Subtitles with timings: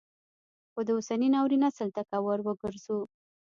[0.71, 2.99] خو د اوسني ناورین اصل ته که وروګرځو